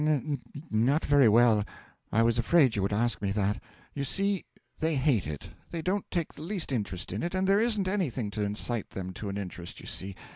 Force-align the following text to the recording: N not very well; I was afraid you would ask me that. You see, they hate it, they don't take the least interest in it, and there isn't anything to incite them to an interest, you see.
N 0.03 0.41
not 0.71 1.05
very 1.05 1.29
well; 1.29 1.63
I 2.11 2.23
was 2.23 2.39
afraid 2.39 2.75
you 2.75 2.81
would 2.81 2.91
ask 2.91 3.21
me 3.21 3.29
that. 3.33 3.61
You 3.93 4.03
see, 4.03 4.45
they 4.79 4.95
hate 4.95 5.27
it, 5.27 5.51
they 5.69 5.83
don't 5.83 6.09
take 6.09 6.33
the 6.33 6.41
least 6.41 6.71
interest 6.71 7.13
in 7.13 7.21
it, 7.21 7.35
and 7.35 7.47
there 7.47 7.59
isn't 7.59 7.87
anything 7.87 8.31
to 8.31 8.41
incite 8.41 8.89
them 8.89 9.13
to 9.13 9.29
an 9.29 9.37
interest, 9.37 9.79
you 9.79 9.85
see. 9.85 10.15